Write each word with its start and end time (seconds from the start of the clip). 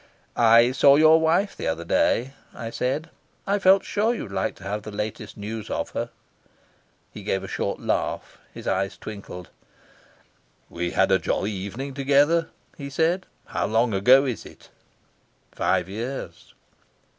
"I 0.35 0.71
saw 0.71 0.95
your 0.95 1.19
wife 1.21 1.55
the 1.55 1.67
other 1.67 1.85
day," 1.85 2.33
I 2.55 2.71
said. 2.71 3.11
"I 3.45 3.59
felt 3.59 3.83
sure 3.85 4.15
you'd 4.15 4.31
like 4.31 4.55
to 4.55 4.63
have 4.63 4.81
the 4.81 4.89
latest 4.89 5.37
news 5.37 5.69
of 5.69 5.91
her." 5.91 6.09
He 7.11 7.21
gave 7.21 7.43
a 7.43 7.47
short 7.47 7.79
laugh. 7.79 8.39
His 8.51 8.65
eyes 8.67 8.97
twinkled. 8.97 9.51
"We 10.71 10.89
had 10.89 11.11
a 11.11 11.19
jolly 11.19 11.51
evening 11.51 11.93
together," 11.93 12.49
he 12.75 12.89
said. 12.89 13.27
"How 13.45 13.67
long 13.67 13.93
ago 13.93 14.25
is 14.25 14.43
it?" 14.43 14.69
"Five 15.51 15.87
years." 15.87 16.55